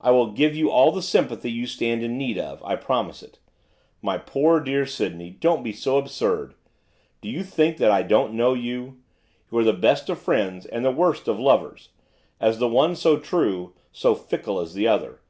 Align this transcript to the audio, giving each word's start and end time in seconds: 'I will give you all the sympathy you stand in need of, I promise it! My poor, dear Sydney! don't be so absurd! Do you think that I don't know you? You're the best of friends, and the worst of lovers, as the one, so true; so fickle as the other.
'I 0.00 0.10
will 0.12 0.32
give 0.32 0.54
you 0.54 0.70
all 0.70 0.90
the 0.90 1.02
sympathy 1.02 1.50
you 1.52 1.66
stand 1.66 2.02
in 2.02 2.16
need 2.16 2.38
of, 2.38 2.62
I 2.64 2.76
promise 2.76 3.22
it! 3.22 3.40
My 4.00 4.16
poor, 4.16 4.58
dear 4.58 4.86
Sydney! 4.86 5.32
don't 5.32 5.62
be 5.62 5.70
so 5.70 5.98
absurd! 5.98 6.54
Do 7.20 7.28
you 7.28 7.42
think 7.44 7.76
that 7.76 7.90
I 7.90 8.04
don't 8.04 8.32
know 8.32 8.54
you? 8.54 9.02
You're 9.52 9.62
the 9.64 9.74
best 9.74 10.08
of 10.08 10.18
friends, 10.18 10.64
and 10.64 10.82
the 10.82 10.90
worst 10.90 11.28
of 11.28 11.38
lovers, 11.38 11.90
as 12.40 12.58
the 12.58 12.68
one, 12.68 12.96
so 12.96 13.18
true; 13.18 13.74
so 13.92 14.14
fickle 14.14 14.60
as 14.60 14.72
the 14.72 14.88
other. 14.88 15.20